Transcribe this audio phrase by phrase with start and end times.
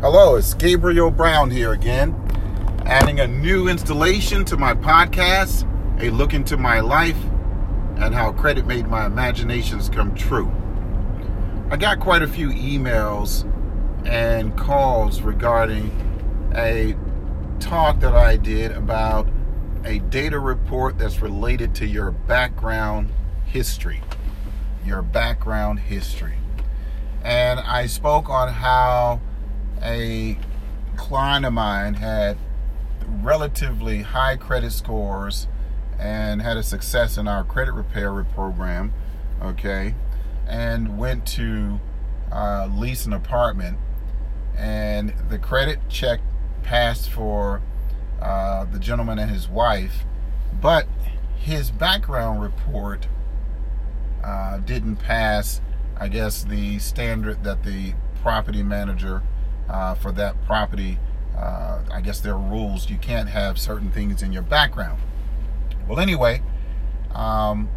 [0.00, 2.14] Hello, it's Gabriel Brown here again,
[2.86, 5.66] adding a new installation to my podcast,
[6.00, 7.18] a look into my life
[7.96, 10.52] and how credit made my imaginations come true.
[11.68, 13.44] I got quite a few emails
[14.06, 15.90] and calls regarding
[16.54, 16.94] a
[17.58, 19.28] talk that I did about
[19.84, 23.10] a data report that's related to your background
[23.46, 24.00] history.
[24.86, 26.36] Your background history.
[27.24, 29.22] And I spoke on how
[29.82, 30.38] a
[30.96, 32.36] client of mine had
[33.22, 35.48] relatively high credit scores
[35.98, 38.92] and had a success in our credit repair program,
[39.42, 39.94] okay,
[40.46, 41.80] and went to
[42.32, 43.78] uh, lease an apartment,
[44.56, 46.20] and the credit check
[46.62, 47.62] passed for
[48.20, 50.04] uh, the gentleman and his wife,
[50.60, 50.86] but
[51.36, 53.08] his background report
[54.22, 55.60] uh, didn't pass,
[55.96, 59.22] I guess, the standard that the property manager
[59.68, 60.98] uh, for that property.
[61.36, 62.90] Uh, I guess there are rules.
[62.90, 65.00] You can't have certain things in your background.
[65.88, 66.42] Well, anyway,
[67.14, 67.68] um,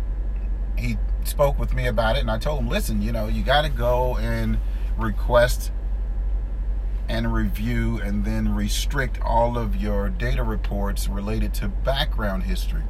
[0.77, 3.61] he spoke with me about it, and I told him, listen, you know, you got
[3.61, 4.57] to go and
[4.97, 5.71] request
[7.07, 12.83] and review and then restrict all of your data reports related to background history.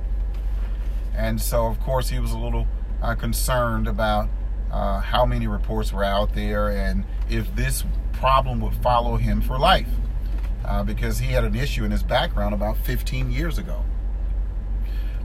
[1.16, 2.68] And so, of course, he was a little
[3.02, 4.30] uh, concerned about
[4.72, 7.84] uh, how many reports were out there and if this
[8.14, 9.90] problem would follow him for life
[10.66, 13.84] uh, because he had an issue in his background about 15 years ago.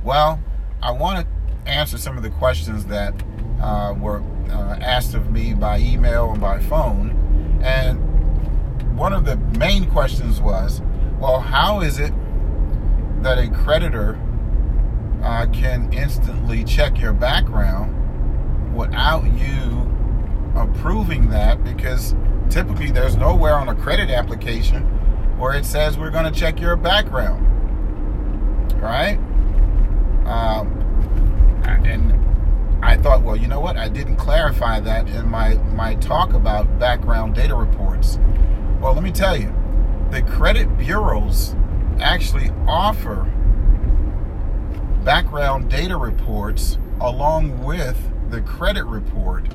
[0.02, 0.40] Well,
[0.82, 3.14] I want to answer some of the questions that
[3.60, 7.60] uh, were uh, asked of me by email and by phone.
[7.62, 10.80] And one of the main questions was
[11.18, 12.12] well, how is it
[13.22, 14.18] that a creditor
[15.22, 18.05] uh, can instantly check your background
[18.76, 19.90] without you
[20.54, 22.14] approving that because
[22.50, 24.82] typically there's nowhere on a credit application
[25.38, 27.46] where it says we're going to check your background
[28.80, 29.18] right?
[30.26, 30.72] Um,
[31.64, 32.12] and
[32.84, 33.76] i thought well you know what?
[33.76, 38.18] I didn't clarify that in my my talk about background data reports.
[38.80, 39.54] Well let me tell you
[40.10, 41.56] the credit bureaus
[42.00, 43.30] actually offer
[45.04, 47.96] background data reports along with
[48.30, 49.46] the credit report.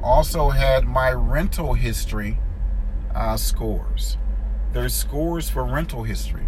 [0.04, 2.38] also had my rental history
[3.16, 4.18] uh, scores.
[4.72, 6.48] There's scores for rental history.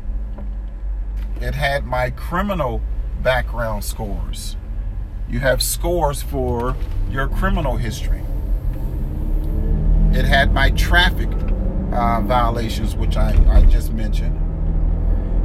[1.41, 2.81] It had my criminal
[3.23, 4.57] background scores.
[5.27, 6.75] You have scores for
[7.09, 8.21] your criminal history.
[10.11, 11.29] It had my traffic
[11.93, 14.37] uh, violations, which I, I just mentioned.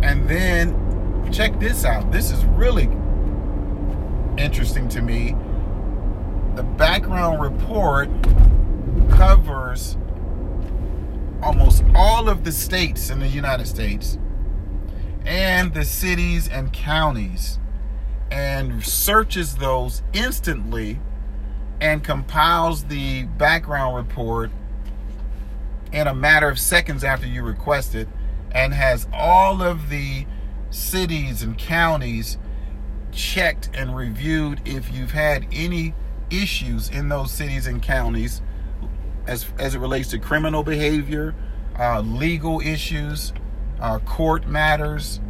[0.04, 2.12] And then check this out.
[2.12, 2.90] This is really
[4.36, 5.34] interesting to me
[6.56, 8.10] the background report
[9.10, 9.96] covers
[11.42, 14.18] almost all of the states in the United States
[15.24, 17.58] and the cities and counties
[18.30, 21.00] and searches those instantly
[21.80, 24.50] and compiles the background report
[25.92, 28.08] in a matter of seconds after you request it
[28.52, 30.26] and has all of the
[30.70, 32.36] cities and counties
[33.10, 35.94] checked and reviewed if you've had any
[36.32, 38.42] issues in those cities and counties
[39.26, 41.34] as, as it relates to criminal behavior,
[41.78, 43.32] uh, legal issues,
[43.80, 45.20] uh, court matters.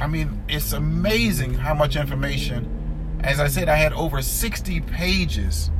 [0.00, 3.18] I mean, it's amazing how much information.
[3.20, 5.70] As I said, I had over 60 pages.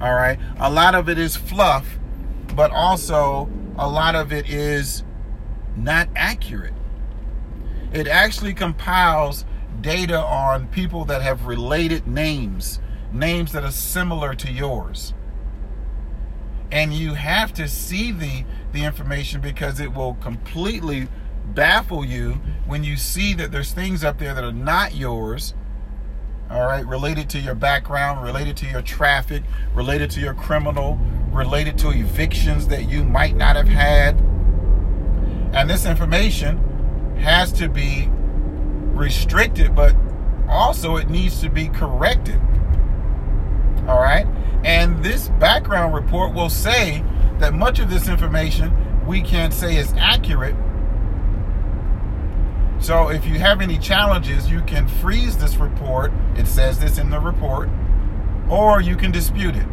[0.00, 0.38] All right.
[0.58, 1.98] A lot of it is fluff,
[2.54, 5.02] but also a lot of it is
[5.76, 6.74] not accurate.
[7.92, 9.44] It actually compiles
[9.80, 12.80] data on people that have related names
[13.12, 15.14] names that are similar to yours.
[16.70, 21.08] And you have to see the, the information because it will completely
[21.46, 25.54] baffle you when you see that there's things up there that are not yours
[26.50, 29.42] all right, related to your background, related to your traffic,
[29.74, 30.98] related to your criminal,
[31.32, 34.16] related to evictions that you might not have had.
[35.54, 39.96] And this information has to be restricted, but
[40.48, 42.40] also it needs to be corrected.
[43.88, 44.26] All right,
[44.64, 47.04] and this background report will say
[47.38, 48.72] that much of this information
[49.06, 50.56] we can't say is accurate
[52.84, 56.12] so if you have any challenges, you can freeze this report.
[56.36, 57.70] It says this in the report,
[58.50, 59.66] or you can dispute it.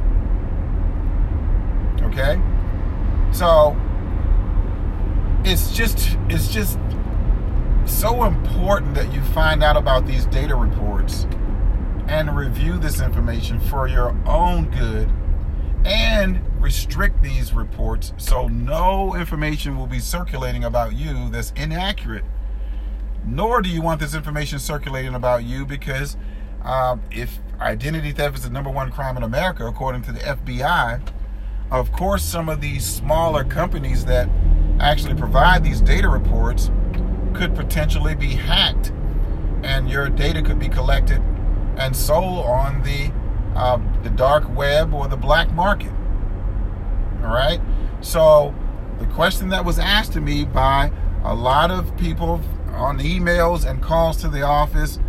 [2.04, 2.42] Okay?
[3.34, 3.76] So
[5.44, 6.80] it's just it's just
[7.86, 11.28] so important that you find out about these data reports
[12.12, 15.10] and review this information for your own good
[15.86, 22.26] and restrict these reports so no information will be circulating about you that's inaccurate.
[23.26, 26.18] Nor do you want this information circulating about you because
[26.64, 31.02] um, if identity theft is the number one crime in America, according to the FBI,
[31.72, 34.28] of course, some of these smaller companies that
[34.82, 36.72] actually provide these data reports
[37.34, 38.92] could potentially be hacked,
[39.64, 41.22] and your data could be collected
[41.82, 43.12] and sold on the
[43.56, 45.92] uh, the dark web or the black market.
[47.24, 47.60] All right.
[48.02, 48.54] So
[49.00, 50.92] the question that was asked to me by
[51.24, 52.42] a lot of people
[52.74, 55.00] on emails and calls to the office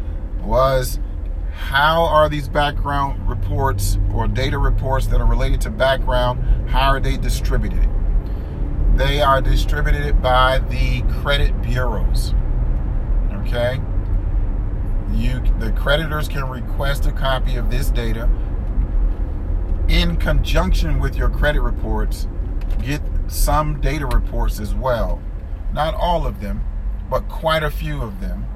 [0.42, 0.98] was
[1.52, 6.98] how are these background reports or data reports that are related to background how are
[6.98, 7.88] they distributed
[8.96, 12.34] they are distributed by the credit bureaus
[13.32, 13.80] okay
[15.14, 18.28] you the creditors can request a copy of this data
[19.88, 22.28] in conjunction with your credit reports
[22.82, 25.22] get some data reports as well
[25.72, 26.64] not all of them
[27.12, 28.46] but quite a few of them,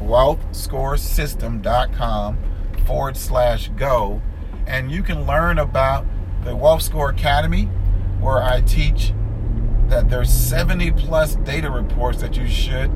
[0.00, 2.38] wealthscoresystem.com
[2.86, 4.20] forward slash go.
[4.66, 6.04] And you can learn about
[6.42, 7.66] the Wealth Score Academy,
[8.20, 9.12] where I teach
[9.86, 12.90] that there's 70 plus data reports that you should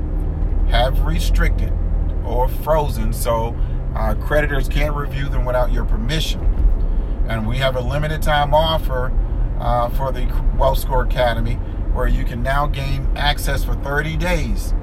[0.69, 1.71] have restricted
[2.25, 3.55] or frozen so
[3.95, 6.41] uh, creditors can't review them without your permission.
[7.27, 9.11] And we have a limited time offer
[9.59, 10.25] uh, for the
[10.57, 11.55] Wealth Score Academy
[11.93, 14.73] where you can now gain access for 30 days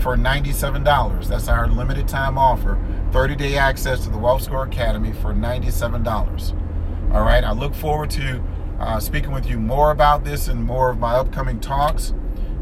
[0.00, 1.28] for $97.
[1.28, 2.78] That's our limited time offer.
[3.12, 7.14] 30 day access to the Wealth Score Academy for $97.
[7.14, 8.42] All right, I look forward to
[8.80, 12.14] uh, speaking with you more about this and more of my upcoming talks,